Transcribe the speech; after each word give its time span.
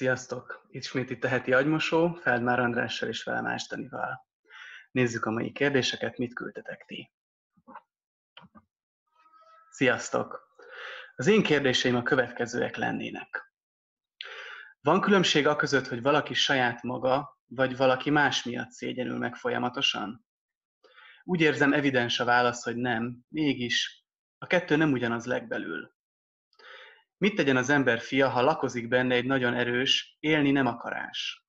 Sziasztok! 0.00 0.66
Ismét 0.70 1.10
itt 1.10 1.24
a 1.24 1.28
heti 1.28 1.52
agymosó, 1.52 2.12
Feldmár 2.12 2.58
Andrással 2.58 3.08
és 3.08 3.22
velem 3.22 3.46
Ástanival. 3.46 4.26
Nézzük 4.90 5.24
a 5.24 5.30
mai 5.30 5.52
kérdéseket, 5.52 6.18
mit 6.18 6.34
küldtetek 6.34 6.84
ti. 6.86 7.12
Sziasztok! 9.70 10.56
Az 11.16 11.26
én 11.26 11.42
kérdéseim 11.42 11.96
a 11.96 12.02
következőek 12.02 12.76
lennének. 12.76 13.52
Van 14.80 15.00
különbség 15.00 15.46
a 15.46 15.56
között, 15.56 15.86
hogy 15.86 16.02
valaki 16.02 16.34
saját 16.34 16.82
maga, 16.82 17.38
vagy 17.46 17.76
valaki 17.76 18.10
más 18.10 18.44
miatt 18.44 18.70
szégyenül 18.70 19.18
meg 19.18 19.34
folyamatosan? 19.34 20.26
Úgy 21.24 21.40
érzem 21.40 21.72
evidens 21.72 22.20
a 22.20 22.24
válasz, 22.24 22.64
hogy 22.64 22.76
nem, 22.76 23.24
mégis 23.28 24.04
a 24.38 24.46
kettő 24.46 24.76
nem 24.76 24.92
ugyanaz 24.92 25.26
legbelül. 25.26 25.98
Mit 27.20 27.34
tegyen 27.34 27.56
az 27.56 27.68
ember 27.68 28.00
fia, 28.00 28.28
ha 28.28 28.40
lakozik 28.40 28.88
benne 28.88 29.14
egy 29.14 29.24
nagyon 29.24 29.54
erős, 29.54 30.16
élni 30.20 30.50
nem 30.50 30.66
akarás? 30.66 31.46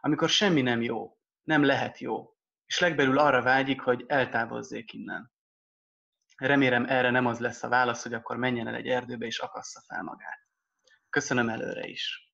Amikor 0.00 0.28
semmi 0.28 0.62
nem 0.62 0.82
jó, 0.82 1.18
nem 1.42 1.64
lehet 1.64 1.98
jó, 1.98 2.36
és 2.66 2.78
legbelül 2.78 3.18
arra 3.18 3.42
vágyik, 3.42 3.80
hogy 3.80 4.04
eltávozzék 4.06 4.92
innen. 4.92 5.32
Remélem 6.36 6.84
erre 6.84 7.10
nem 7.10 7.26
az 7.26 7.38
lesz 7.38 7.62
a 7.62 7.68
válasz, 7.68 8.02
hogy 8.02 8.14
akkor 8.14 8.36
menjen 8.36 8.66
el 8.66 8.74
egy 8.74 8.86
erdőbe 8.86 9.26
és 9.26 9.38
akassza 9.38 9.80
fel 9.86 10.02
magát. 10.02 10.48
Köszönöm 11.08 11.48
előre 11.48 11.86
is. 11.86 12.32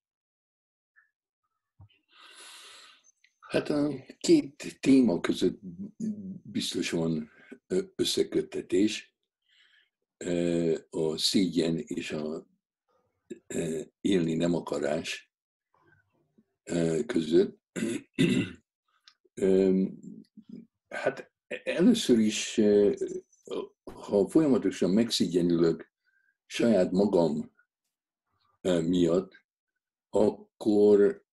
Hát 3.39 3.69
a 3.69 3.89
két 4.17 4.79
téma 4.79 5.19
között 5.19 5.59
biztos 6.43 6.91
van 6.91 7.31
összeköttetés 7.95 9.10
a 10.89 11.17
szégyen 11.17 11.77
és 11.77 12.11
a 12.11 12.47
élni 14.01 14.33
nem 14.33 14.55
akarás 14.55 15.31
között. 17.05 17.59
Hát 20.87 21.31
először 21.63 22.19
is, 22.19 22.61
ha 23.83 24.27
folyamatosan 24.29 24.89
megszégyenülök 24.89 25.91
saját 26.45 26.91
magam 26.91 27.51
miatt, 28.61 29.45
akkor 30.09 31.25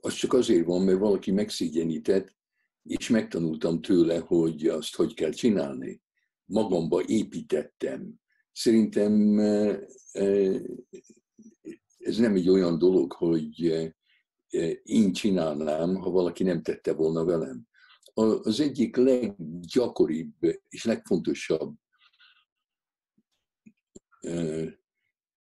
az 0.00 0.14
csak 0.14 0.32
azért 0.32 0.66
van, 0.66 0.82
mert 0.82 0.98
valaki 0.98 1.30
megszégyenített, 1.30 2.36
és 2.82 3.08
megtanultam 3.08 3.80
tőle, 3.80 4.18
hogy 4.18 4.66
azt 4.66 4.94
hogy 4.94 5.14
kell 5.14 5.30
csinálni 5.30 6.02
magamba 6.44 7.02
építettem. 7.06 8.20
Szerintem 8.52 9.38
ez 11.98 12.16
nem 12.16 12.34
egy 12.34 12.48
olyan 12.48 12.78
dolog, 12.78 13.12
hogy 13.12 13.60
én 14.82 15.12
csinálnám, 15.12 15.94
ha 15.94 16.10
valaki 16.10 16.42
nem 16.42 16.62
tette 16.62 16.92
volna 16.92 17.24
velem. 17.24 17.66
Az 18.42 18.60
egyik 18.60 18.96
leggyakoribb 18.96 20.34
és 20.68 20.84
legfontosabb 20.84 21.74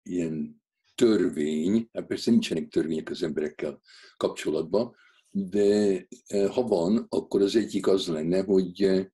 ilyen 0.03 0.63
törvény, 0.95 1.89
hát 1.93 2.07
persze 2.07 2.31
nincsenek 2.31 2.69
törvények 2.69 3.11
az 3.11 3.23
emberekkel 3.23 3.81
kapcsolatban, 4.17 4.95
de 5.31 6.07
ha 6.53 6.63
van, 6.63 7.07
akkor 7.09 7.43
az 7.43 7.57
egyik 7.57 7.87
az 7.87 8.07
lenne, 8.07 8.43
hogy 8.43 9.11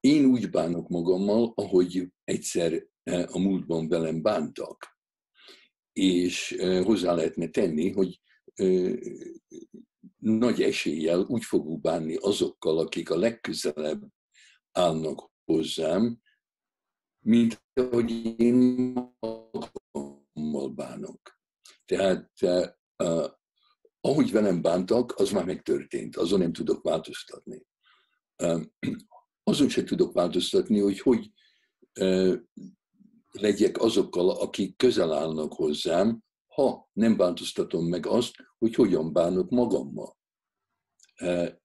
én 0.00 0.24
úgy 0.24 0.50
bánok 0.50 0.88
magammal, 0.88 1.52
ahogy 1.54 2.12
egyszer 2.24 2.86
a 3.04 3.38
múltban 3.38 3.88
velem 3.88 4.22
bántak. 4.22 4.98
És 5.92 6.56
hozzá 6.84 7.14
lehetne 7.14 7.48
tenni, 7.48 7.90
hogy 7.90 8.20
nagy 10.16 10.62
eséllyel 10.62 11.20
úgy 11.20 11.44
fogok 11.44 11.80
bánni 11.80 12.16
azokkal, 12.16 12.78
akik 12.78 13.10
a 13.10 13.16
legközelebb 13.16 14.02
állnak 14.72 15.30
hozzám, 15.44 16.20
mint 17.24 17.64
ahogy 17.74 18.40
én 18.40 18.54
magammal 19.20 20.68
bánok. 20.74 21.38
Tehát 21.84 22.30
ahogy 24.00 24.30
velem 24.30 24.62
bántak, 24.62 25.12
az 25.16 25.30
már 25.30 25.44
megtörtént, 25.44 26.16
azon 26.16 26.38
nem 26.38 26.52
tudok 26.52 26.82
változtatni 26.82 27.66
azon 29.42 29.68
se 29.68 29.84
tudok 29.84 30.12
változtatni, 30.12 30.78
hogy 30.80 31.00
hogy 31.00 31.30
legyek 33.30 33.78
azokkal, 33.78 34.30
akik 34.30 34.76
közel 34.76 35.12
állnak 35.12 35.52
hozzám, 35.52 36.22
ha 36.46 36.90
nem 36.92 37.16
változtatom 37.16 37.86
meg 37.86 38.06
azt, 38.06 38.34
hogy 38.58 38.74
hogyan 38.74 39.12
bánok 39.12 39.50
magammal. 39.50 40.16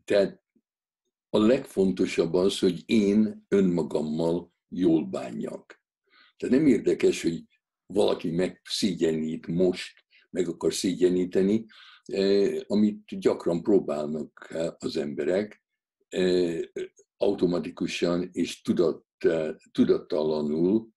Tehát 0.04 0.42
a 1.30 1.38
legfontosabb 1.38 2.34
az, 2.34 2.60
hogy 2.60 2.84
én 2.86 3.46
önmagammal 3.48 4.52
jól 4.70 5.06
bánjak. 5.06 5.82
Tehát 6.38 6.56
nem 6.56 6.68
érdekes, 6.68 7.22
hogy 7.22 7.44
valaki 7.86 8.30
megszégyenít 8.30 9.48
most, 9.48 10.06
meg 10.30 10.48
akar 10.48 10.74
szégyeníteni, 10.74 11.66
amit 12.68 13.20
gyakran 13.20 13.64
próbálnak 13.64 14.56
az 14.78 14.98
emberek, 14.98 15.64
automatikusan 17.18 18.30
és 18.32 18.62
tudat, 18.62 19.06
tudattalanul, 19.72 20.90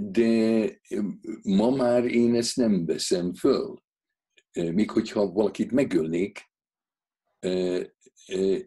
de 0.00 0.80
ma 1.42 1.70
már 1.70 2.04
én 2.04 2.34
ezt 2.34 2.56
nem 2.56 2.86
veszem 2.86 3.34
föl. 3.34 3.82
Még 4.52 4.90
hogyha 4.90 5.32
valakit 5.32 5.72
megölnék, 5.72 6.52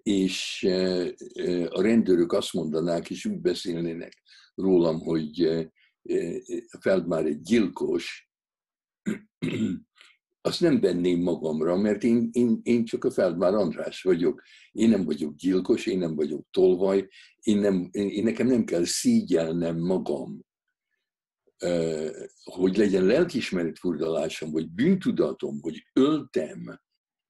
és 0.03 0.63
a 1.69 1.81
rendőrök 1.81 2.31
azt 2.31 2.53
mondanák, 2.53 3.09
és 3.09 3.25
úgy 3.25 3.39
beszélnének 3.39 4.21
rólam, 4.55 4.99
hogy 4.99 5.67
Feldmár 6.79 7.25
egy 7.25 7.41
gyilkos, 7.41 8.31
azt 10.47 10.61
nem 10.61 10.79
venném 10.79 11.21
magamra, 11.21 11.77
mert 11.77 12.03
én, 12.03 12.29
én, 12.31 12.59
én 12.63 12.85
csak 12.85 13.03
a 13.03 13.11
Feldmár 13.11 13.53
András 13.53 14.01
vagyok. 14.01 14.43
Én 14.71 14.89
nem 14.89 15.05
vagyok 15.05 15.35
gyilkos, 15.35 15.85
én 15.85 15.97
nem 15.97 16.15
vagyok 16.15 16.47
tolvaj, 16.51 17.07
én, 17.41 17.57
nem, 17.57 17.89
én, 17.91 18.09
én 18.09 18.23
nekem 18.23 18.47
nem 18.47 18.63
kell 18.63 18.83
szígyelnem 18.83 19.77
magam, 19.77 20.45
hogy 22.43 22.77
legyen 22.77 23.05
lelkismeret 23.05 23.79
furdalásom, 23.79 24.51
vagy 24.51 24.69
bűntudatom, 24.69 25.59
hogy 25.61 25.83
öltem, 25.93 26.79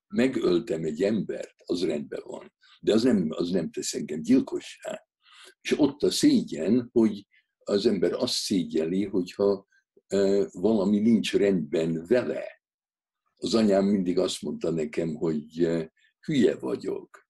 megöltem 0.08 0.84
egy 0.84 1.04
embert, 1.04 1.56
az 1.66 1.86
rendben 1.86 2.22
van. 2.26 2.54
De 2.80 2.94
az 2.94 3.04
nem, 3.04 3.28
az 3.30 3.50
nem 3.50 3.72
tesz 3.72 3.94
engem 3.94 4.22
gyilkossá. 4.22 5.08
És 5.62 5.80
ott 5.80 6.04
a 6.04 6.12
szégyen, 6.12 6.90
hogy 6.92 7.28
az 7.58 7.86
ember 7.86 8.14
azt 8.14 8.34
szégyeli, 8.34 9.06
hogyha 9.06 9.68
valami 10.52 11.00
nincs 11.00 11.34
rendben 11.34 12.06
vele 12.08 12.57
az 13.38 13.54
anyám 13.54 13.86
mindig 13.86 14.20
azt 14.20 14.42
mondta 14.42 14.72
nekem, 14.72 15.16
hogy 15.16 15.64
eh, 15.64 15.88
hülye 16.20 16.56
vagyok. 16.56 17.26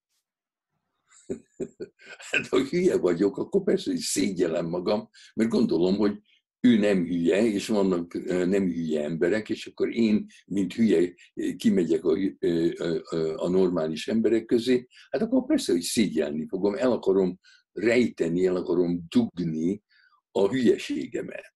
hát 2.29 2.47
ha 2.47 2.59
hülye 2.59 2.97
vagyok, 2.97 3.37
akkor 3.37 3.63
persze, 3.63 3.91
hogy 3.91 3.99
szégyelem 3.99 4.65
magam, 4.65 5.09
mert 5.33 5.49
gondolom, 5.49 5.95
hogy 5.95 6.19
ő 6.59 6.77
nem 6.77 7.05
hülye, 7.05 7.45
és 7.45 7.67
vannak 7.67 8.15
eh, 8.15 8.45
nem 8.45 8.63
hülye 8.63 9.03
emberek, 9.03 9.49
és 9.49 9.65
akkor 9.67 9.95
én, 9.95 10.25
mint 10.45 10.73
hülye, 10.73 11.13
kimegyek 11.57 12.03
a, 12.03 12.17
eh, 12.39 12.93
a 13.35 13.49
normális 13.49 14.07
emberek 14.07 14.45
közé, 14.45 14.87
hát 15.09 15.21
akkor 15.21 15.45
persze, 15.45 15.71
hogy 15.71 15.81
szégyelni 15.81 16.47
fogom, 16.47 16.75
el 16.75 16.91
akarom 16.91 17.39
rejteni, 17.71 18.45
el 18.45 18.55
akarom 18.55 19.05
dugni 19.09 19.83
a 20.31 20.49
hülyeségemet. 20.49 21.53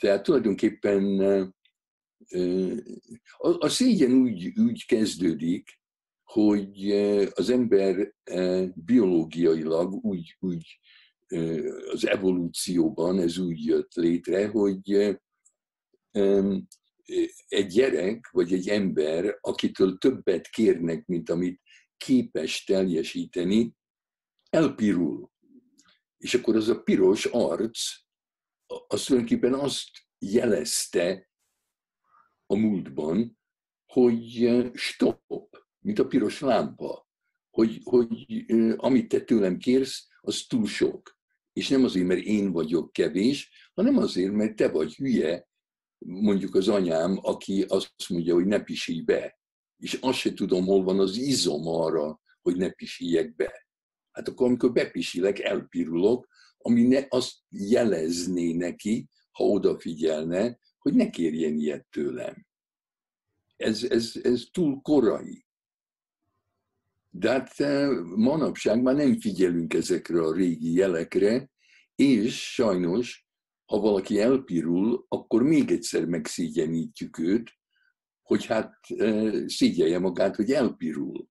Tehát 0.00 0.22
tulajdonképpen 0.22 1.20
a 3.58 3.68
szégyen 3.68 4.12
úgy, 4.12 4.58
úgy 4.58 4.86
kezdődik, 4.86 5.80
hogy 6.22 6.90
az 7.34 7.50
ember 7.50 8.14
biológiailag 8.74 10.04
úgy, 10.04 10.36
úgy 10.38 10.78
az 11.92 12.06
evolúcióban 12.06 13.18
ez 13.18 13.38
úgy 13.38 13.64
jött 13.64 13.94
létre, 13.94 14.48
hogy 14.48 14.92
egy 17.48 17.66
gyerek 17.66 18.30
vagy 18.30 18.52
egy 18.52 18.68
ember, 18.68 19.38
akitől 19.40 19.98
többet 19.98 20.48
kérnek, 20.48 21.06
mint 21.06 21.30
amit 21.30 21.60
képes 21.96 22.64
teljesíteni, 22.64 23.74
elpirul. 24.50 25.30
És 26.16 26.34
akkor 26.34 26.56
az 26.56 26.68
a 26.68 26.82
piros 26.82 27.24
arc 27.24 27.78
az 28.86 29.04
tulajdonképpen 29.04 29.54
azt 29.54 29.90
jelezte 30.18 31.30
a 32.46 32.56
múltban, 32.56 33.38
hogy 33.86 34.50
stop, 34.74 35.22
mint 35.78 35.98
a 35.98 36.06
piros 36.06 36.40
lámpa, 36.40 37.08
hogy, 37.50 37.80
hogy 37.84 38.44
amit 38.76 39.08
te 39.08 39.20
tőlem 39.20 39.56
kérsz, 39.56 40.08
az 40.20 40.44
túl 40.48 40.66
sok. 40.66 41.18
És 41.52 41.68
nem 41.68 41.84
azért, 41.84 42.06
mert 42.06 42.20
én 42.20 42.52
vagyok 42.52 42.92
kevés, 42.92 43.70
hanem 43.74 43.96
azért, 43.96 44.32
mert 44.32 44.56
te 44.56 44.68
vagy 44.68 44.94
hülye, 44.94 45.48
mondjuk 45.98 46.54
az 46.54 46.68
anyám, 46.68 47.18
aki 47.22 47.64
azt 47.68 48.08
mondja, 48.08 48.34
hogy 48.34 48.46
ne 48.46 48.62
pisilj 48.62 49.00
be. 49.00 49.38
És 49.76 49.98
azt 50.00 50.18
se 50.18 50.32
tudom, 50.32 50.64
hol 50.64 50.82
van 50.84 50.98
az 50.98 51.16
izom 51.16 51.66
arra, 51.66 52.20
hogy 52.42 52.56
ne 52.56 52.70
pisiljek 52.70 53.34
be. 53.34 53.66
Hát 54.10 54.28
akkor, 54.28 54.46
amikor 54.46 54.72
bepisilek, 54.72 55.38
elpirulok, 55.38 56.28
ami 56.62 56.82
ne, 56.82 57.06
azt 57.08 57.36
jelezné 57.48 58.52
neki, 58.52 59.08
ha 59.30 59.44
odafigyelne, 59.44 60.58
hogy 60.78 60.94
ne 60.94 61.10
kérjen 61.10 61.58
ilyet 61.58 61.86
tőlem. 61.90 62.46
Ez, 63.56 63.82
ez, 63.82 64.12
ez 64.22 64.44
túl 64.52 64.80
korai. 64.80 65.44
De 67.10 67.30
hát 67.30 67.60
eh, 67.60 67.90
manapság 68.16 68.82
már 68.82 68.94
nem 68.94 69.20
figyelünk 69.20 69.74
ezekre 69.74 70.22
a 70.22 70.32
régi 70.32 70.72
jelekre, 70.72 71.50
és 71.94 72.52
sajnos, 72.52 73.26
ha 73.64 73.80
valaki 73.80 74.20
elpirul, 74.20 75.06
akkor 75.08 75.42
még 75.42 75.70
egyszer 75.70 76.04
megszégyenítjük 76.04 77.18
őt, 77.18 77.50
hogy 78.22 78.46
hát 78.46 78.74
eh, 78.88 79.46
szégyelje 79.46 79.98
magát, 79.98 80.36
hogy 80.36 80.50
elpirul. 80.50 81.28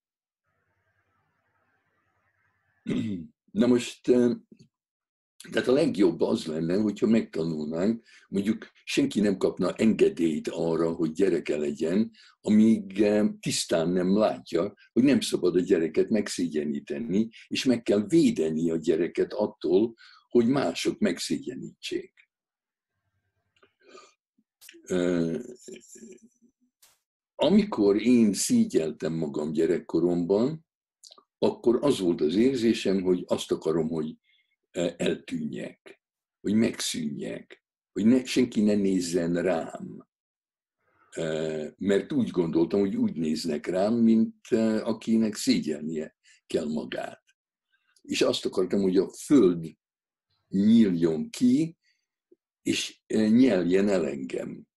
Na 3.51 3.67
most 3.67 4.07
eh, 4.07 4.31
tehát 5.51 5.67
a 5.67 5.71
legjobb 5.71 6.21
az 6.21 6.45
lenne, 6.45 6.75
hogyha 6.77 7.07
megtanulnánk, 7.07 8.03
mondjuk 8.29 8.71
senki 8.83 9.19
nem 9.19 9.37
kapna 9.37 9.73
engedélyt 9.73 10.47
arra, 10.47 10.91
hogy 10.91 11.11
gyereke 11.11 11.57
legyen, 11.57 12.11
amíg 12.41 13.01
eh, 13.01 13.29
tisztán 13.39 13.89
nem 13.89 14.17
látja, 14.17 14.73
hogy 14.91 15.03
nem 15.03 15.19
szabad 15.19 15.55
a 15.55 15.59
gyereket 15.59 16.09
megszégyeníteni, 16.09 17.29
és 17.47 17.63
meg 17.63 17.81
kell 17.81 18.05
védeni 18.07 18.69
a 18.69 18.75
gyereket 18.75 19.33
attól, 19.33 19.95
hogy 20.29 20.47
mások 20.47 20.99
megszégyenítsék. 20.99 22.13
Amikor 27.35 28.01
én 28.01 28.33
szígyeltem 28.33 29.13
magam 29.13 29.51
gyerekkoromban, 29.51 30.65
akkor 31.37 31.77
az 31.81 31.99
volt 31.99 32.21
az 32.21 32.35
érzésem, 32.35 33.01
hogy 33.01 33.23
azt 33.27 33.51
akarom, 33.51 33.89
hogy 33.89 34.15
eltűnjek, 34.71 36.01
hogy 36.41 36.53
megszűnjek, 36.53 37.63
hogy 37.91 38.05
ne, 38.05 38.25
senki 38.25 38.61
ne 38.61 38.75
nézzen 38.75 39.41
rám. 39.41 40.07
Mert 41.77 42.11
úgy 42.11 42.29
gondoltam, 42.29 42.79
hogy 42.79 42.95
úgy 42.95 43.15
néznek 43.15 43.65
rám, 43.65 43.93
mint 43.93 44.47
akinek 44.83 45.35
szégyelnie 45.35 46.15
kell 46.47 46.67
magát. 46.67 47.23
És 48.01 48.21
azt 48.21 48.45
akartam, 48.45 48.81
hogy 48.81 48.97
a 48.97 49.09
föld 49.09 49.77
nyíljon 50.47 51.29
ki, 51.29 51.77
és 52.61 53.01
nyeljen 53.07 53.87
el 53.87 54.07
engem, 54.07 54.67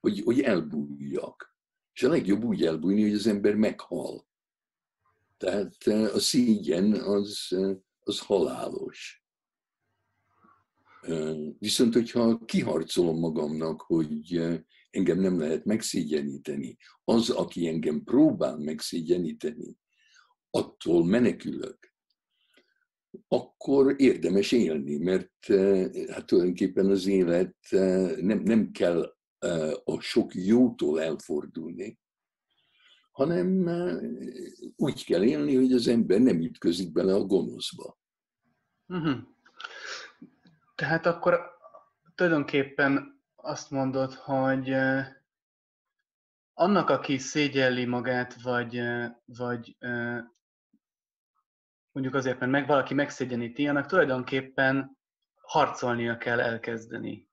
hogy, 0.00 0.20
hogy 0.20 0.40
elbújjak. 0.40 1.54
És 1.92 2.02
a 2.02 2.08
legjobb 2.08 2.44
úgy 2.44 2.64
elbújni, 2.64 3.02
hogy 3.02 3.14
az 3.14 3.26
ember 3.26 3.54
meghal. 3.54 4.26
Tehát 5.36 5.86
a 5.86 6.18
szégyen 6.18 6.92
az, 6.92 7.56
az 8.06 8.18
halálos. 8.18 9.24
Viszont, 11.58 11.94
hogyha 11.94 12.44
kiharcolom 12.44 13.18
magamnak, 13.18 13.80
hogy 13.80 14.42
engem 14.90 15.20
nem 15.20 15.38
lehet 15.38 15.64
megszégyeníteni, 15.64 16.76
az, 17.04 17.30
aki 17.30 17.68
engem 17.68 18.04
próbál 18.04 18.56
megszégyeníteni, 18.58 19.76
attól 20.50 21.04
menekülök, 21.04 21.94
akkor 23.28 23.94
érdemes 23.98 24.52
élni, 24.52 24.96
mert 24.96 25.46
hát 26.08 26.26
tulajdonképpen 26.26 26.90
az 26.90 27.06
élet 27.06 27.56
nem, 28.20 28.40
nem 28.42 28.70
kell 28.70 29.16
a 29.84 30.00
sok 30.00 30.34
jótól 30.34 31.02
elfordulni, 31.02 31.98
hanem 33.16 33.68
úgy 34.76 35.04
kell 35.04 35.24
élni, 35.24 35.54
hogy 35.54 35.72
az 35.72 35.88
ember 35.88 36.20
nem 36.20 36.40
ütközik 36.40 36.92
bele 36.92 37.14
a 37.14 37.24
gonoszba. 37.24 37.98
Uh-huh. 38.86 39.18
Tehát 40.74 41.06
akkor 41.06 41.40
tulajdonképpen 42.14 43.22
azt 43.34 43.70
mondod, 43.70 44.14
hogy 44.14 44.74
annak, 46.52 46.90
aki 46.90 47.18
szégyelli 47.18 47.84
magát, 47.84 48.42
vagy, 48.42 48.82
vagy 49.24 49.76
mondjuk 51.92 52.14
azért, 52.14 52.38
mert 52.38 52.52
meg 52.52 52.66
valaki 52.66 52.94
megszégyeníti, 52.94 53.68
annak 53.68 53.86
tulajdonképpen 53.86 54.98
harcolnia 55.40 56.16
kell 56.16 56.40
elkezdeni 56.40 57.28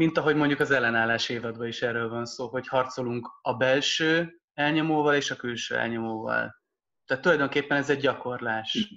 mint 0.00 0.18
ahogy 0.18 0.36
mondjuk 0.36 0.60
az 0.60 0.70
ellenállás 0.70 1.28
évadban 1.28 1.66
is 1.66 1.82
erről 1.82 2.08
van 2.08 2.26
szó, 2.26 2.48
hogy 2.48 2.68
harcolunk 2.68 3.28
a 3.42 3.54
belső 3.54 4.40
elnyomóval 4.54 5.14
és 5.14 5.30
a 5.30 5.36
külső 5.36 5.76
elnyomóval. 5.76 6.62
Tehát 7.04 7.22
tulajdonképpen 7.22 7.76
ez 7.76 7.90
egy 7.90 8.00
gyakorlás. 8.00 8.94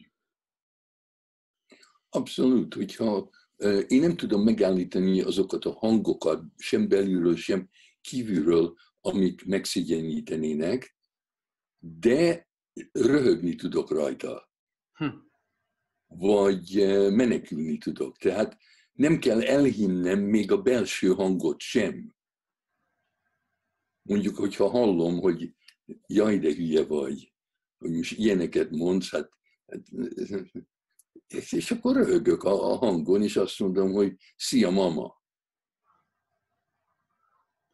Abszolút, 2.10 2.74
hogyha 2.74 3.30
én 3.88 4.00
nem 4.00 4.16
tudom 4.16 4.44
megállítani 4.44 5.22
azokat 5.22 5.66
a 5.66 5.72
hangokat, 5.72 6.44
sem 6.58 6.88
belülről, 6.88 7.36
sem 7.36 7.70
kívülről, 8.02 8.76
amik 9.02 9.46
megszégyenítenének, 9.46 10.98
de 11.80 12.50
röhögni 12.92 13.56
tudok 13.56 13.92
rajta. 13.92 14.52
Hm. 14.94 15.08
Vagy 16.08 16.76
menekülni 17.12 17.78
tudok. 17.78 18.18
Tehát 18.18 18.58
nem 18.94 19.20
kell 19.20 19.42
elhinnem 19.42 20.20
még 20.20 20.52
a 20.52 20.62
belső 20.62 21.08
hangot 21.14 21.60
sem. 21.60 22.16
Mondjuk, 24.02 24.36
hogyha 24.36 24.70
hallom, 24.70 25.20
hogy 25.20 25.56
jaj, 26.08 26.40
de 26.40 26.54
hülye 26.54 26.86
vagy, 26.86 27.34
hogy 27.78 27.92
most 27.92 28.18
ilyeneket 28.18 28.70
mondsz, 28.70 29.12
hát, 29.12 29.30
hát 29.68 29.82
és 31.52 31.72
akkor 31.72 31.96
röhögök 31.96 32.44
a, 32.44 32.72
a 32.72 32.78
hangon, 32.78 33.24
és 33.24 33.36
azt 33.36 33.60
mondom, 33.60 33.92
hogy 33.92 34.16
szia, 34.36 34.70
mama. 34.70 35.22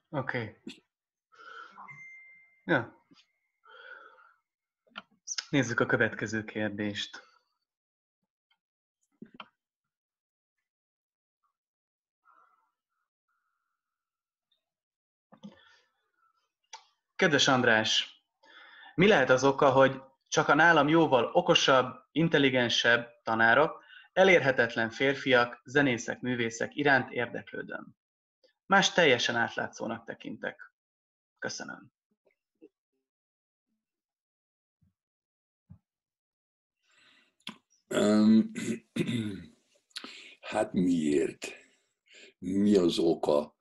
Oké. 0.09 0.37
Okay. 0.37 0.55
Ja. 2.65 3.05
Nézzük 5.49 5.79
a 5.79 5.85
következő 5.85 6.43
kérdést. 6.43 7.28
Kedves 17.19 17.47
András, 17.47 18.23
mi 18.95 19.07
lehet 19.07 19.29
az 19.29 19.43
oka, 19.43 19.71
hogy 19.71 20.01
csak 20.27 20.47
a 20.47 20.53
nálam 20.53 20.87
jóval 20.87 21.29
okosabb, 21.33 21.95
intelligensebb 22.11 23.21
tanárok, 23.23 23.83
elérhetetlen 24.13 24.89
férfiak, 24.89 25.61
zenészek, 25.63 26.21
művészek 26.21 26.75
iránt 26.75 27.11
érdeklődöm? 27.11 27.95
Más 28.65 28.91
teljesen 28.91 29.35
átlátszónak 29.35 30.05
tekintek. 30.05 30.73
Köszönöm. 31.39 31.91
Um, 37.87 38.51
hát 40.51 40.73
miért? 40.73 41.47
Mi 42.37 42.75
az 42.75 42.99
oka? 42.99 43.57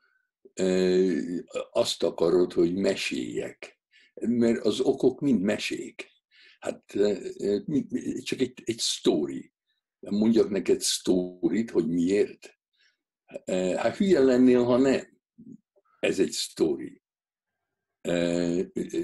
Azt 1.70 2.02
akarod, 2.02 2.52
hogy 2.52 2.74
meséljek. 2.74 3.80
Mert 4.14 4.64
az 4.64 4.80
okok 4.80 5.20
mind 5.20 5.40
mesék. 5.40 6.10
Hát 6.58 6.84
csak 8.22 8.40
egy, 8.40 8.62
egy 8.64 8.78
sztori. 8.78 9.52
Mondjak 9.98 10.50
neked 10.50 10.80
sztorit, 10.80 11.70
hogy 11.70 11.88
miért? 11.88 12.58
Hát 13.76 13.96
hülye 13.96 14.20
lennél, 14.20 14.62
ha 14.62 14.76
nem. 14.76 15.20
Ez 16.00 16.18
egy 16.18 16.30
sztori. 16.30 17.02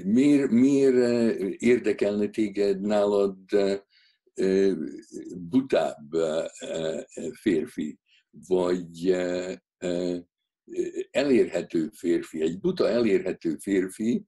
Miért, 0.03 0.49
miért 0.51 0.95
érdekelne 1.61 2.27
téged 2.27 2.81
nálad 2.81 3.37
butább 5.35 6.09
férfi, 7.33 7.99
vagy 8.47 9.15
elérhető 11.11 11.89
férfi, 11.89 12.41
egy 12.41 12.59
buta 12.59 12.89
elérhető 12.89 13.57
férfi, 13.57 14.25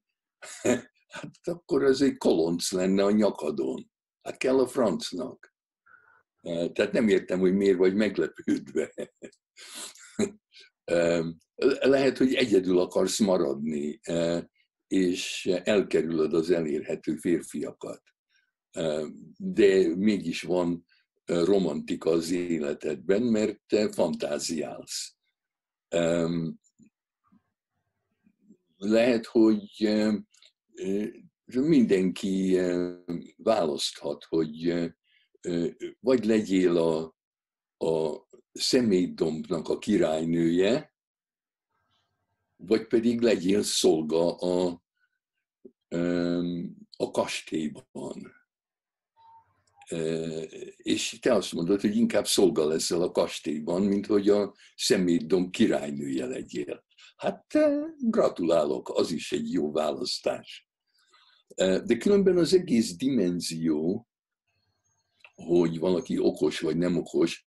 hát 1.08 1.40
akkor 1.42 1.84
ez 1.84 2.00
egy 2.00 2.16
kolonc 2.16 2.72
lenne 2.72 3.04
a 3.04 3.10
nyakadon. 3.10 3.90
Hát 4.22 4.36
kell 4.36 4.58
a 4.58 4.66
francnak. 4.66 5.54
Tehát 6.42 6.92
nem 6.92 7.08
értem, 7.08 7.38
hogy 7.38 7.54
miért 7.54 7.78
vagy 7.78 7.94
meglepődve. 7.94 8.92
Lehet, 11.80 12.18
hogy 12.18 12.34
egyedül 12.34 12.78
akarsz 12.78 13.18
maradni, 13.18 14.00
és 14.86 15.46
elkerülöd 15.46 16.34
az 16.34 16.50
elérhető 16.50 17.16
férfiakat. 17.16 18.02
De 19.36 19.96
mégis 19.96 20.42
van 20.42 20.86
romantika 21.24 22.10
az 22.10 22.30
életedben, 22.30 23.22
mert 23.22 23.60
te 23.66 23.92
fantáziálsz. 23.92 25.17
Lehet, 28.76 29.26
hogy 29.26 29.88
mindenki 31.44 32.58
választhat, 33.36 34.24
hogy 34.24 34.74
vagy 36.00 36.24
legyél 36.24 36.76
a, 36.76 37.16
a 37.86 38.26
személydombnak 38.52 39.68
a 39.68 39.78
királynője, 39.78 40.94
vagy 42.56 42.86
pedig 42.86 43.20
legyél 43.20 43.62
szolga 43.62 44.34
a, 44.36 44.82
a 46.96 47.10
kastélyban. 47.10 48.37
És 50.76 51.18
te 51.20 51.34
azt 51.34 51.52
mondod, 51.52 51.80
hogy 51.80 51.96
inkább 51.96 52.26
szolga 52.26 52.66
leszel 52.66 53.02
a 53.02 53.10
kastélyban, 53.10 53.82
mint 53.82 54.06
hogy 54.06 54.28
a 54.28 54.54
szemétdom 54.76 55.50
királynője 55.50 56.26
legyél. 56.26 56.84
Hát 57.16 57.58
gratulálok, 57.98 58.88
az 58.88 59.10
is 59.10 59.32
egy 59.32 59.52
jó 59.52 59.72
választás. 59.72 60.68
De 61.56 61.96
különben 61.98 62.36
az 62.36 62.54
egész 62.54 62.96
dimenzió, 62.96 64.08
hogy 65.34 65.78
valaki 65.78 66.18
okos 66.18 66.60
vagy 66.60 66.76
nem 66.76 66.96
okos, 66.96 67.48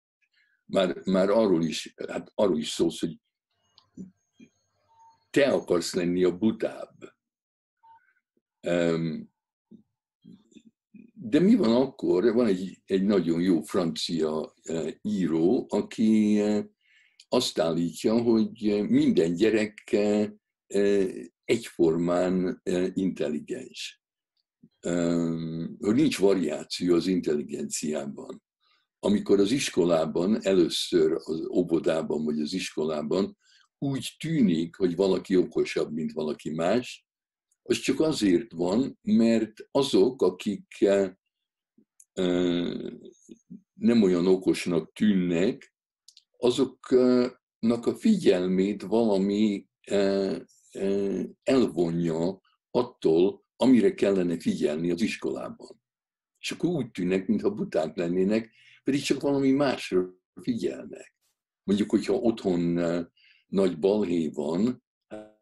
már, 0.65 1.01
már 1.05 1.31
arról, 1.31 1.65
is, 1.65 1.95
hát 2.09 2.33
arról 2.35 2.59
is 2.59 2.69
szólsz, 2.69 3.01
hogy 3.01 3.19
te 5.31 5.53
akarsz 5.53 5.95
lenni 5.95 6.25
a 6.25 6.39
butább. 6.39 7.17
De 11.29 11.41
mi 11.41 11.55
van 11.55 11.77
akkor? 11.77 12.33
Van 12.35 12.47
egy, 12.47 12.81
egy 12.85 13.03
nagyon 13.03 13.41
jó 13.41 13.61
francia 13.63 14.55
író, 15.03 15.67
aki 15.69 16.41
azt 17.29 17.59
állítja, 17.59 18.23
hogy 18.23 18.85
minden 18.89 19.35
gyerek 19.35 19.97
egyformán 21.45 22.63
intelligens. 22.95 24.03
Hogy 25.79 25.95
nincs 25.95 26.19
variáció 26.19 26.95
az 26.95 27.07
intelligenciában. 27.07 28.43
Amikor 28.99 29.41
az 29.41 29.51
iskolában, 29.51 30.39
először 30.43 31.13
az 31.13 31.47
óvodában 31.49 32.25
vagy 32.25 32.41
az 32.41 32.53
iskolában 32.53 33.37
úgy 33.79 34.17
tűnik, 34.19 34.77
hogy 34.77 34.97
valaki 34.97 35.37
okosabb, 35.37 35.93
mint 35.93 36.13
valaki 36.13 36.51
más, 36.51 37.08
az 37.69 37.79
csak 37.79 38.01
azért 38.01 38.53
van, 38.53 38.99
mert 39.03 39.53
azok, 39.71 40.23
akik 40.23 40.85
nem 43.75 44.03
olyan 44.03 44.27
okosnak 44.27 44.93
tűnnek, 44.93 45.75
azoknak 46.37 47.87
a 47.87 47.95
figyelmét 47.95 48.83
valami 48.83 49.67
elvonja 51.43 52.41
attól, 52.71 53.45
amire 53.57 53.95
kellene 53.95 54.41
figyelni 54.41 54.91
az 54.91 55.01
iskolában. 55.01 55.83
És 56.39 56.51
akkor 56.51 56.71
úgy 56.71 56.91
tűnnek, 56.91 57.27
mintha 57.27 57.51
buták 57.51 57.97
lennének, 57.97 58.53
pedig 58.85 59.01
csak 59.01 59.21
valami 59.21 59.51
másra 59.51 60.15
figyelnek. 60.43 61.15
Mondjuk, 61.63 61.91
hogyha 61.91 62.15
otthon 62.15 62.81
nagy 63.47 63.79
balhé 63.79 64.29
van, 64.29 64.83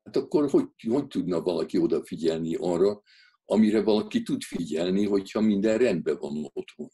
hát 0.07 0.17
akkor 0.17 0.51
hogy, 0.51 0.69
hogy 0.89 1.07
tudna 1.07 1.41
valaki 1.41 1.79
odafigyelni 1.79 2.55
arra, 2.55 3.03
amire 3.45 3.83
valaki 3.83 4.23
tud 4.23 4.43
figyelni, 4.43 5.07
hogyha 5.07 5.41
minden 5.41 5.79
rendben 5.79 6.17
van 6.21 6.51
otthon. 6.53 6.89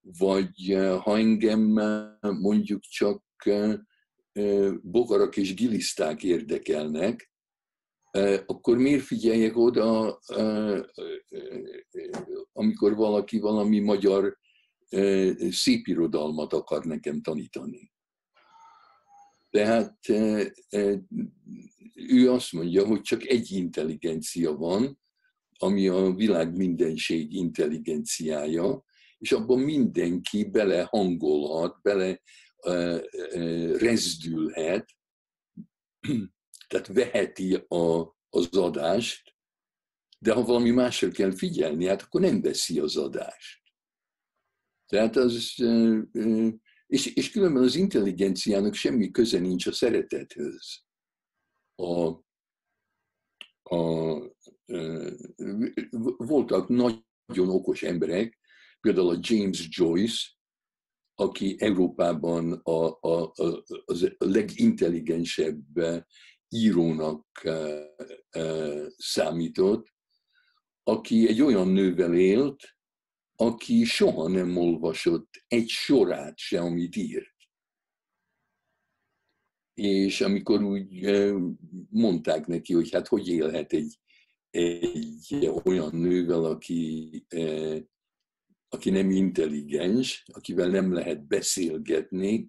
Vagy 0.00 0.76
ha 1.02 1.18
engem 1.18 1.60
mondjuk 2.20 2.80
csak 2.80 3.22
bogarak 4.82 5.36
és 5.36 5.54
giliszták 5.54 6.22
érdekelnek, 6.22 7.32
akkor 8.46 8.76
miért 8.78 9.04
figyeljek 9.04 9.56
oda, 9.56 10.18
amikor 12.52 12.94
valaki 12.94 13.38
valami 13.38 13.78
magyar 13.78 14.38
szépirodalmat 15.50 16.52
akar 16.52 16.84
nekem 16.84 17.20
tanítani. 17.20 17.92
Tehát 19.50 19.98
ő 21.94 22.30
azt 22.30 22.52
mondja, 22.52 22.86
hogy 22.86 23.00
csak 23.00 23.26
egy 23.26 23.50
intelligencia 23.50 24.52
van, 24.52 25.00
ami 25.58 25.88
a 25.88 26.14
világ 26.14 26.56
mindenség 26.56 27.32
intelligenciája, 27.34 28.84
és 29.18 29.32
abban 29.32 29.58
mindenki 29.58 30.44
bele 30.44 30.82
hangolhat, 30.82 31.82
bele 31.82 32.22
rezdülhet, 33.78 34.90
tehát 36.68 36.86
veheti 36.86 37.54
a, 37.54 38.16
az 38.28 38.48
adást, 38.56 39.34
de 40.18 40.32
ha 40.32 40.44
valami 40.44 40.70
másra 40.70 41.10
kell 41.10 41.32
figyelni, 41.36 41.86
hát 41.86 42.02
akkor 42.02 42.20
nem 42.20 42.40
veszi 42.40 42.78
az 42.78 42.96
adást. 42.96 43.62
Tehát 44.86 45.16
az, 45.16 45.54
és, 46.86 47.06
és 47.06 47.30
különben 47.30 47.62
az 47.62 47.74
intelligenciának 47.74 48.74
semmi 48.74 49.10
köze 49.10 49.38
nincs 49.38 49.66
a 49.66 49.72
szeretethöz. 49.72 50.82
A, 51.80 52.24
a, 53.62 54.18
voltak 56.16 56.68
nagyon 56.68 57.48
okos 57.48 57.82
emberek, 57.82 58.38
például 58.80 59.08
a 59.08 59.18
James 59.20 59.66
Joyce, 59.70 60.28
aki 61.14 61.56
Európában 61.58 62.52
a, 62.52 62.98
a, 63.00 63.32
a, 63.34 63.64
az 63.84 64.14
legintelligensebb 64.18 65.64
írónak 66.48 67.26
számított, 68.96 69.86
aki 70.82 71.28
egy 71.28 71.42
olyan 71.42 71.68
nővel 71.68 72.14
élt, 72.14 72.62
aki 73.36 73.84
soha 73.84 74.28
nem 74.28 74.56
olvasott 74.56 75.44
egy 75.46 75.68
sorát 75.68 76.38
se, 76.38 76.60
amit 76.60 76.96
írt. 76.96 77.39
És 79.82 80.20
amikor 80.20 80.62
úgy 80.62 81.10
mondták 81.90 82.46
neki, 82.46 82.74
hogy 82.74 82.90
hát 82.90 83.08
hogy 83.08 83.28
élhet 83.28 83.72
egy, 83.72 83.98
egy 84.50 85.50
olyan 85.64 85.96
nővel, 85.96 86.44
aki, 86.44 87.26
aki 88.68 88.90
nem 88.90 89.10
intelligens, 89.10 90.24
akivel 90.32 90.68
nem 90.68 90.92
lehet 90.92 91.26
beszélgetni, 91.26 92.48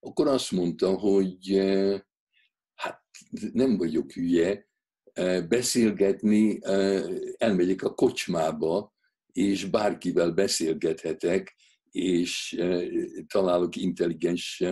akkor 0.00 0.26
azt 0.26 0.50
mondta, 0.50 0.98
hogy 0.98 1.58
hát 2.74 3.02
nem 3.52 3.76
vagyok 3.76 4.12
hülye, 4.12 4.68
beszélgetni, 5.48 6.58
elmegyek 7.36 7.82
a 7.82 7.94
kocsmába, 7.94 8.94
és 9.32 9.64
bárkivel 9.64 10.30
beszélgethetek, 10.30 11.56
és 11.90 12.62
találok 13.26 13.76
intelligens 13.76 14.64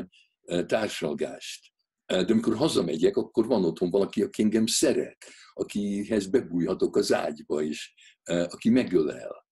társalgást. 0.66 1.74
E, 2.06 2.24
de 2.24 2.32
amikor 2.32 2.56
hazamegyek, 2.56 3.16
akkor 3.16 3.46
van 3.46 3.64
otthon 3.64 3.90
valaki, 3.90 4.22
aki 4.22 4.42
engem 4.42 4.66
szeret, 4.66 5.24
akihez 5.52 6.26
bebújhatok 6.26 6.96
az 6.96 7.12
ágyba, 7.12 7.62
és 7.62 7.94
aki 8.24 8.70
megölel. 8.70 9.46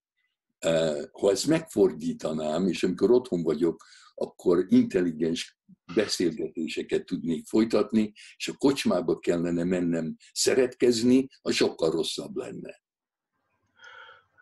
Ha 1.12 1.30
ezt 1.30 1.46
megfordítanám, 1.46 2.68
és 2.68 2.82
amikor 2.82 3.10
otthon 3.10 3.42
vagyok, 3.42 3.84
akkor 4.14 4.66
intelligens 4.68 5.58
beszélgetéseket 5.94 7.04
tudnék 7.04 7.46
folytatni, 7.46 8.12
és 8.36 8.48
a 8.48 8.54
kocsmába 8.58 9.18
kellene 9.18 9.64
mennem 9.64 10.16
szeretkezni, 10.32 11.28
az 11.42 11.54
sokkal 11.54 11.90
rosszabb 11.90 12.36
lenne. 12.36 12.82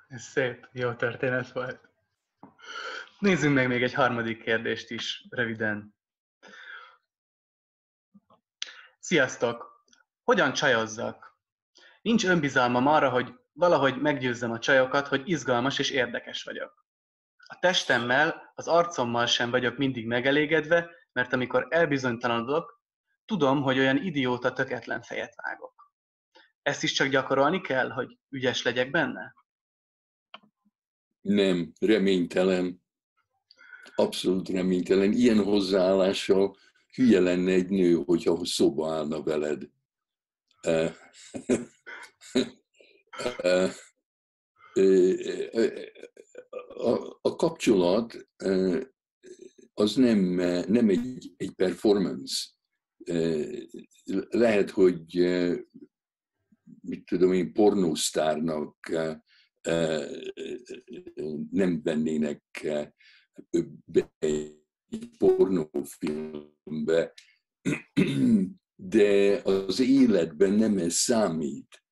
Ez 0.09 0.23
szép, 0.23 0.69
jó 0.73 0.93
történet 0.93 1.53
volt. 1.53 1.81
Nézzünk 3.19 3.55
meg 3.55 3.69
még 3.69 3.83
egy 3.83 3.95
harmadik 3.95 4.43
kérdést 4.43 4.91
is, 4.91 5.27
röviden. 5.31 5.95
Sziasztok! 9.05 9.85
Hogyan 10.23 10.53
csajozzak? 10.53 11.39
Nincs 12.03 12.25
önbizalmam 12.25 12.87
arra, 12.87 13.11
hogy 13.11 13.35
valahogy 13.53 14.01
meggyőzzem 14.01 14.51
a 14.51 14.59
csajokat, 14.59 15.07
hogy 15.07 15.29
izgalmas 15.29 15.79
és 15.79 15.91
érdekes 15.91 16.43
vagyok. 16.43 16.87
A 17.37 17.59
testemmel, 17.61 18.53
az 18.55 18.69
arcommal 18.69 19.27
sem 19.27 19.51
vagyok 19.51 19.77
mindig 19.77 20.07
megelégedve, 20.07 20.91
mert 21.13 21.33
amikor 21.33 21.67
elbizonytalanodok, 21.71 22.81
tudom, 23.25 23.63
hogy 23.63 23.79
olyan 23.79 23.97
idióta 23.97 24.53
töketlen 24.53 25.03
fejet 25.03 25.35
vágok. 25.35 25.93
Ezt 26.63 26.83
is 26.83 26.93
csak 26.93 27.09
gyakorolni 27.09 27.61
kell, 27.61 27.91
hogy 27.91 28.19
ügyes 28.29 28.63
legyek 28.63 28.91
benne? 28.91 29.35
Nem, 31.21 31.73
reménytelen. 31.81 32.83
Abszolút 33.95 34.49
reménytelen. 34.49 35.13
Ilyen 35.13 35.45
hozzáállással 35.45 36.57
hülye 36.93 37.21
lenne 37.21 37.53
egy 37.53 37.69
nő, 37.69 37.95
hogyha 37.95 38.45
szóba 38.45 38.93
állna 38.93 39.23
veled. 39.23 39.69
a 47.21 47.37
kapcsolat 47.37 48.29
az 49.75 49.95
nem, 49.95 50.19
nem 50.69 50.89
egy, 50.89 51.33
egy 51.37 51.53
performance. 51.55 52.49
Lehet, 54.29 54.71
hogy 54.71 55.05
mit 56.81 57.05
tudom 57.05 57.33
én, 57.33 57.53
pornósztárnak 57.53 58.91
nem 61.51 61.83
vennének 61.83 62.43
be 63.85 64.13
egy 64.93 65.09
pornófilmbe, 65.19 67.13
de 68.75 69.41
az 69.45 69.81
életben 69.81 70.53
nem 70.53 70.79
ez 70.79 70.95
számít. 70.95 71.85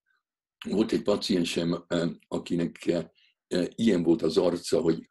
Volt 0.69 0.93
egy 0.93 1.03
paciensem, 1.03 1.85
akinek 2.29 2.93
ilyen 3.75 4.03
volt 4.03 4.23
az 4.23 4.37
arca, 4.37 4.81
hogy 4.81 5.11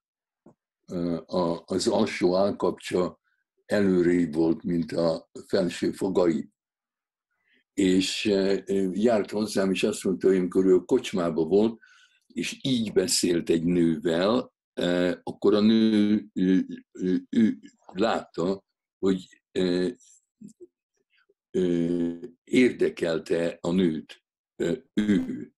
az 1.65 1.87
alsó 1.87 2.35
állkapcsa 2.35 3.19
előrébb 3.65 4.33
volt, 4.33 4.63
mint 4.63 4.91
a 4.91 5.29
felső 5.47 5.91
fogai. 5.91 6.49
És 7.73 8.25
járt 8.91 9.31
hozzám, 9.31 9.71
és 9.71 9.83
azt 9.83 10.03
mondta, 10.03 10.27
hogy 10.27 10.37
amikor 10.37 10.65
ő 10.65 10.75
a 10.75 10.83
kocsmában 10.85 11.47
volt, 11.47 11.79
és 12.27 12.59
így 12.61 12.93
beszélt 12.93 13.49
egy 13.49 13.63
nővel, 13.63 14.53
akkor 15.23 15.53
a 15.53 15.59
nő 15.59 16.25
ő, 16.33 16.65
ő, 16.91 17.25
ő 17.29 17.59
látta, 17.93 18.63
hogy 18.99 19.41
érdekelte 22.43 23.57
a 23.61 23.71
nőt 23.71 24.23
ő. 24.93 25.51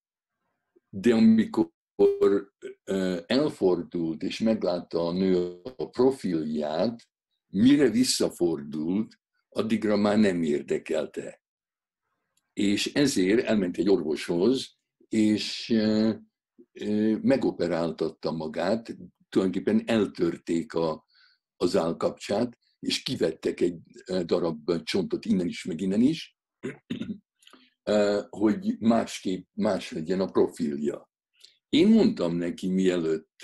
De 0.90 1.14
amikor 1.14 1.72
elfordult 3.26 4.24
és 4.24 4.40
meglátta 4.40 5.08
a 5.08 5.14
nő 5.14 5.62
a 5.76 5.90
profilját, 5.90 7.10
mire 7.48 7.90
visszafordult, 7.90 9.20
addigra 9.50 9.96
már 9.96 10.18
nem 10.18 10.44
érdekelte. 10.44 11.42
És 12.54 12.94
ezért 12.94 13.46
elment 13.46 13.78
egy 13.78 13.90
orvoshoz, 13.90 14.78
és 15.10 15.74
megoperáltatta 17.22 18.32
magát, 18.32 18.96
tulajdonképpen 19.30 19.84
eltörték 19.86 20.74
a, 20.74 21.06
az 21.56 21.76
állkapcsát, 21.76 22.58
és 22.80 23.04
kivettek 23.04 23.60
egy 23.60 23.80
darab 24.26 24.84
csontot 24.84 25.26
innen 25.26 25.48
is, 25.48 25.64
meg 25.64 25.82
innen 25.82 26.02
is, 26.02 26.38
hogy 28.30 28.78
másképp 28.80 29.48
más 29.54 29.92
legyen 29.92 30.20
a 30.20 30.32
profilja. 30.32 31.10
Én 31.70 31.88
mondtam 31.88 32.36
neki, 32.36 32.68
mielőtt 32.68 33.44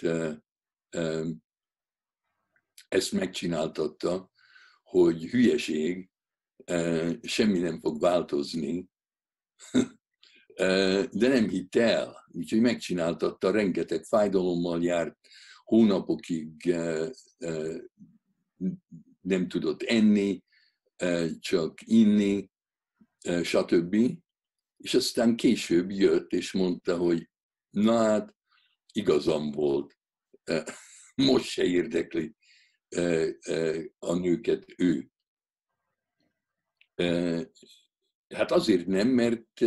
ezt 2.87 3.11
megcsináltatta, 3.11 4.31
hogy 4.83 5.23
hülyeség, 5.23 6.09
semmi 7.21 7.59
nem 7.59 7.79
fog 7.79 7.99
változni, 7.99 8.89
de 11.11 11.27
nem 11.27 11.49
hitt 11.49 11.75
el, 11.75 12.25
úgyhogy 12.31 12.61
megcsináltatta, 12.61 13.51
rengeteg 13.51 14.03
fájdalommal 14.03 14.83
járt, 14.83 15.17
hónapokig 15.63 16.75
nem 19.21 19.47
tudott 19.47 19.81
enni, 19.81 20.43
csak 21.39 21.79
inni, 21.85 22.49
stb. 23.43 23.95
És 24.77 24.93
aztán 24.93 25.35
később 25.35 25.91
jött, 25.91 26.31
és 26.31 26.51
mondta, 26.51 26.97
hogy 26.97 27.29
na 27.69 27.97
hát, 27.97 28.35
igazam 28.93 29.51
volt, 29.51 29.97
most 31.15 31.45
se 31.45 31.63
érdekli 31.63 32.35
a 33.99 34.13
nőket 34.13 34.65
ő. 34.77 35.09
Hát 38.35 38.51
azért 38.51 38.85
nem, 38.85 39.07
mert 39.07 39.61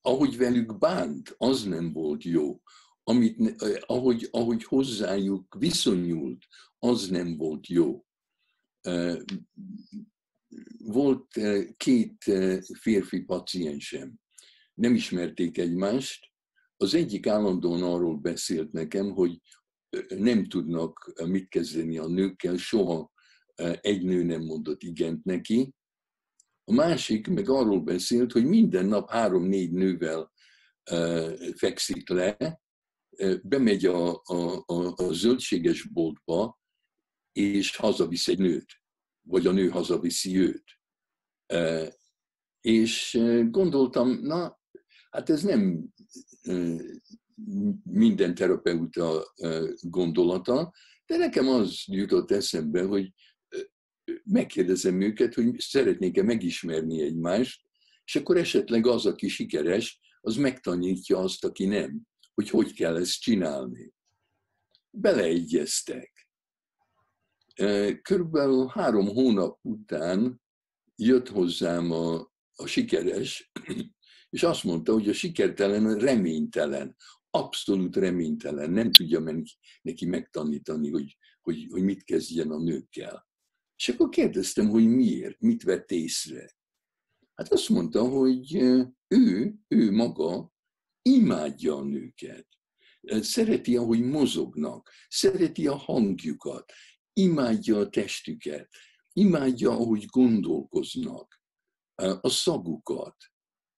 ahogy 0.00 0.36
velük 0.36 0.78
bánt, 0.78 1.34
az 1.38 1.64
nem 1.64 1.92
volt 1.92 2.22
jó. 2.22 2.60
Amit, 3.04 3.62
ahogy, 3.86 4.28
ahogy 4.30 4.64
hozzájuk 4.64 5.56
viszonyult, 5.58 6.44
az 6.78 7.08
nem 7.08 7.36
volt 7.36 7.66
jó. 7.66 8.04
Volt 10.78 11.40
két 11.76 12.24
férfi 12.78 13.20
paciensem, 13.20 14.14
nem 14.74 14.94
ismerték 14.94 15.58
egymást. 15.58 16.26
Az 16.76 16.94
egyik 16.94 17.26
állandóan 17.26 17.82
arról 17.82 18.16
beszélt 18.16 18.72
nekem, 18.72 19.10
hogy 19.10 19.40
nem 20.08 20.44
tudnak 20.44 21.12
mit 21.26 21.48
kezdeni 21.48 21.98
a 21.98 22.06
nőkkel, 22.06 22.56
soha 22.56 23.12
egy 23.80 24.04
nő 24.04 24.22
nem 24.22 24.44
mondott 24.44 24.82
igent 24.82 25.24
neki, 25.24 25.74
a 26.68 26.72
másik 26.72 27.26
meg 27.26 27.48
arról 27.48 27.80
beszélt, 27.80 28.32
hogy 28.32 28.44
minden 28.44 28.86
nap 28.86 29.10
három-négy 29.10 29.72
nővel 29.72 30.32
fekszik 31.54 32.08
le, 32.08 32.60
bemegy 33.42 33.86
a, 33.86 34.22
a, 34.24 34.62
a, 34.66 34.94
a 34.96 35.12
zöldséges 35.12 35.82
boltba, 35.82 36.60
és 37.32 37.76
hazavisz 37.76 38.28
egy 38.28 38.38
nőt, 38.38 38.66
vagy 39.22 39.46
a 39.46 39.52
nő 39.52 39.68
hazaviszi 39.68 40.38
őt. 40.38 40.64
És 42.60 43.18
gondoltam, 43.50 44.10
na, 44.10 44.60
hát 45.10 45.30
ez 45.30 45.42
nem 45.42 45.88
minden 47.84 48.34
terapeuta 48.34 49.32
gondolata, 49.80 50.72
de 51.06 51.16
nekem 51.16 51.48
az 51.48 51.82
jutott 51.86 52.30
eszembe, 52.30 52.82
hogy 52.82 53.12
megkérdezem 54.24 55.00
őket, 55.00 55.34
hogy 55.34 55.58
szeretnék-e 55.58 56.22
megismerni 56.22 57.02
egymást, 57.02 57.62
és 58.04 58.16
akkor 58.16 58.36
esetleg 58.36 58.86
az, 58.86 59.06
aki 59.06 59.28
sikeres, 59.28 60.00
az 60.20 60.36
megtanítja 60.36 61.18
azt, 61.18 61.44
aki 61.44 61.64
nem, 61.64 62.02
hogy 62.34 62.50
hogy 62.50 62.74
kell 62.74 62.96
ezt 62.96 63.20
csinálni. 63.20 63.92
Beleegyeztek. 64.90 66.28
Körülbelül 68.02 68.66
három 68.66 69.06
hónap 69.06 69.58
után 69.62 70.40
jött 70.96 71.28
hozzám 71.28 71.90
a, 71.90 72.32
a 72.54 72.66
sikeres, 72.66 73.50
és 74.30 74.42
azt 74.42 74.64
mondta, 74.64 74.92
hogy 74.92 75.08
a 75.08 75.12
sikertelen 75.12 75.98
reménytelen, 75.98 76.96
abszolút 77.30 77.96
reménytelen, 77.96 78.70
nem 78.70 78.90
tudja 78.92 79.44
neki 79.82 80.06
megtanítani, 80.06 80.90
hogy, 80.90 81.16
hogy, 81.40 81.66
hogy 81.70 81.82
mit 81.82 82.04
kezdjen 82.04 82.50
a 82.50 82.58
nőkkel. 82.58 83.25
És 83.76 83.88
akkor 83.88 84.08
kérdeztem, 84.08 84.68
hogy 84.68 84.86
miért, 84.88 85.40
mit 85.40 85.62
vett 85.62 85.90
észre. 85.90 86.54
Hát 87.34 87.52
azt 87.52 87.68
mondta, 87.68 88.08
hogy 88.08 88.54
ő, 89.08 89.54
ő 89.68 89.90
maga 89.90 90.52
imádja 91.02 91.76
a 91.76 91.84
nőket. 91.84 92.48
Szereti, 93.20 93.76
ahogy 93.76 94.02
mozognak, 94.02 94.90
szereti 95.08 95.66
a 95.66 95.74
hangjukat, 95.76 96.72
imádja 97.12 97.78
a 97.78 97.88
testüket, 97.88 98.68
imádja, 99.12 99.70
ahogy 99.70 100.04
gondolkoznak, 100.04 101.40
a 102.20 102.28
szagukat. 102.28 103.16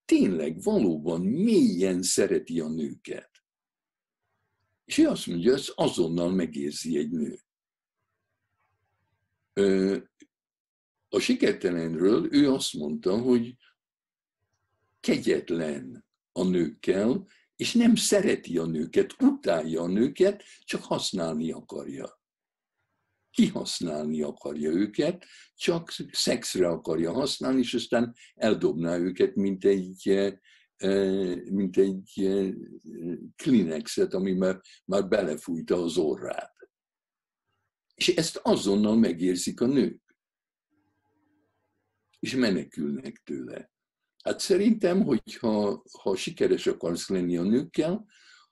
Tényleg, 0.05 0.61
valóban 0.61 1.21
mélyen 1.21 2.01
szereti 2.01 2.59
a 2.59 2.67
nőket. 2.67 3.29
És 4.85 4.97
ő 4.97 5.07
azt 5.07 5.27
mondja, 5.27 5.51
hogy 5.51 5.71
azonnal 5.75 6.31
megérzi 6.31 6.97
egy 6.97 7.09
nő. 7.09 7.39
A 11.09 11.19
sikertelenről 11.19 12.27
ő 12.33 12.51
azt 12.51 12.73
mondta, 12.73 13.17
hogy 13.17 13.55
kegyetlen 14.99 16.05
a 16.31 16.43
nőkkel, 16.43 17.27
és 17.55 17.73
nem 17.73 17.95
szereti 17.95 18.57
a 18.57 18.65
nőket, 18.65 19.21
utálja 19.21 19.81
a 19.81 19.87
nőket, 19.87 20.43
csak 20.59 20.83
használni 20.83 21.51
akarja. 21.51 22.21
Kihasználni 23.31 24.21
akarja 24.21 24.69
őket, 24.69 25.25
csak 25.55 25.93
szexre 26.11 26.67
akarja 26.67 27.11
használni, 27.11 27.59
és 27.59 27.73
aztán 27.73 28.15
eldobná 28.35 28.97
őket, 28.97 29.35
mint 29.35 29.65
egy, 29.65 30.31
mint 31.51 31.77
egy 31.77 32.29
Kleenexet, 33.35 34.13
ami 34.13 34.33
már, 34.33 34.61
már 34.85 35.07
belefújta 35.07 35.83
az 35.83 35.97
orrát. 35.97 36.58
És 37.99 38.07
ezt 38.07 38.39
azonnal 38.43 38.95
megérzik 38.95 39.61
a 39.61 39.65
nők. 39.65 40.15
És 42.19 42.35
menekülnek 42.35 43.21
tőle. 43.23 43.71
Hát 44.23 44.39
szerintem, 44.39 45.03
hogyha 45.03 45.83
ha 46.01 46.15
sikeres 46.15 46.67
akarsz 46.67 47.09
lenni 47.09 47.37
a 47.37 47.43
nőkkel, 47.43 48.05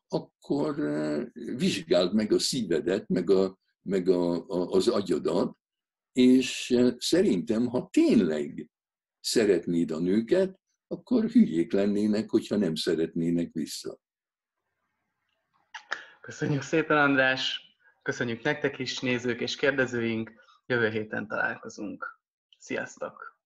akkor 0.07 0.79
eh, 0.79 1.25
vizsgáld 1.33 2.13
meg 2.13 2.31
a 2.31 2.39
szívedet, 2.39 3.07
meg, 3.07 3.29
a, 3.29 3.57
meg 3.81 4.09
a, 4.09 4.47
a, 4.47 4.69
az 4.71 4.87
agyadat, 4.87 5.57
és 6.11 6.71
eh, 6.71 6.93
szerintem, 6.97 7.65
ha 7.65 7.89
tényleg 7.91 8.69
szeretnéd 9.19 9.91
a 9.91 9.99
nőket, 9.99 10.59
akkor 10.87 11.25
hülyék 11.25 11.71
lennének, 11.71 12.29
hogyha 12.29 12.55
nem 12.55 12.75
szeretnének 12.75 13.53
vissza. 13.53 13.99
Köszönjük 16.21 16.61
szépen, 16.61 16.97
András! 16.97 17.66
Köszönjük 18.07 18.43
nektek 18.43 18.79
is, 18.79 18.99
nézők 18.99 19.41
és 19.41 19.55
kérdezőink! 19.55 20.31
Jövő 20.65 20.89
héten 20.89 21.27
találkozunk. 21.27 22.19
Sziasztok! 22.57 23.36